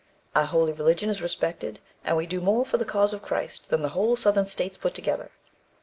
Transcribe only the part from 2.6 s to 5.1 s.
for the cause of Christ than the whole Southern States put